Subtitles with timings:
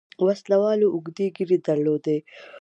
[0.25, 2.17] وسله والو اوږدې ږيرې درلودې.